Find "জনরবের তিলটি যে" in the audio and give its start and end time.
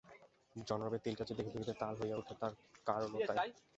0.65-1.33